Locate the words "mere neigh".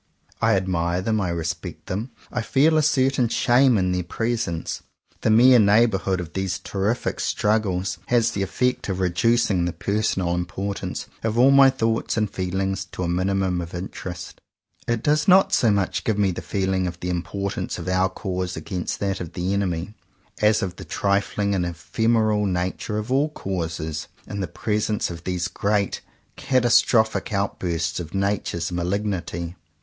5.29-5.85